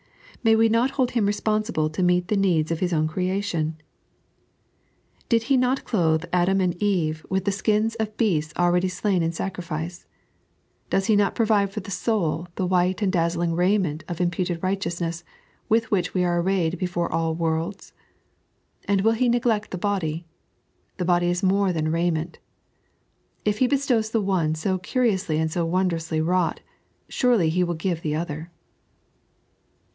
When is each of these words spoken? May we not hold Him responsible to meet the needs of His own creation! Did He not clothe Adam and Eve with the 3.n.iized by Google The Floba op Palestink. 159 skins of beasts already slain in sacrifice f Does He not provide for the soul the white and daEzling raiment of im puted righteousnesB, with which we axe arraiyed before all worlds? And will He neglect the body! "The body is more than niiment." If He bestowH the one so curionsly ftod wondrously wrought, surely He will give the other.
May 0.43 0.55
we 0.55 0.69
not 0.69 0.89
hold 0.97 1.11
Him 1.11 1.27
responsible 1.27 1.87
to 1.91 2.01
meet 2.01 2.29
the 2.29 2.35
needs 2.35 2.71
of 2.71 2.79
His 2.79 2.91
own 2.91 3.07
creation! 3.07 3.79
Did 5.29 5.43
He 5.43 5.57
not 5.57 5.83
clothe 5.83 6.25
Adam 6.33 6.59
and 6.59 6.73
Eve 6.81 7.23
with 7.29 7.45
the 7.45 7.51
3.n.iized 7.51 7.55
by 7.55 7.61
Google 7.61 7.85
The 7.85 7.85
Floba 7.85 7.85
op 7.85 7.85
Palestink. 7.85 7.89
159 7.89 7.91
skins 7.91 7.95
of 8.09 8.17
beasts 8.17 8.53
already 8.57 8.87
slain 8.87 9.21
in 9.21 9.31
sacrifice 9.31 9.99
f 10.01 10.89
Does 10.89 11.05
He 11.05 11.15
not 11.15 11.35
provide 11.35 11.71
for 11.71 11.81
the 11.81 11.91
soul 11.91 12.47
the 12.55 12.65
white 12.65 13.03
and 13.03 13.13
daEzling 13.13 13.55
raiment 13.55 14.03
of 14.07 14.19
im 14.19 14.31
puted 14.31 14.57
righteousnesB, 14.61 15.23
with 15.69 15.91
which 15.91 16.15
we 16.15 16.23
axe 16.23 16.43
arraiyed 16.45 16.79
before 16.79 17.11
all 17.13 17.35
worlds? 17.35 17.93
And 18.85 19.01
will 19.01 19.11
He 19.11 19.29
neglect 19.29 19.69
the 19.69 19.77
body! 19.77 20.25
"The 20.97 21.05
body 21.05 21.27
is 21.29 21.43
more 21.43 21.71
than 21.71 21.89
niiment." 21.89 22.37
If 23.45 23.59
He 23.59 23.67
bestowH 23.67 24.11
the 24.11 24.21
one 24.21 24.55
so 24.55 24.79
curionsly 24.79 25.37
ftod 25.37 25.67
wondrously 25.67 26.21
wrought, 26.21 26.61
surely 27.07 27.49
He 27.49 27.63
will 27.63 27.75
give 27.75 28.01
the 28.01 28.15
other. 28.15 28.49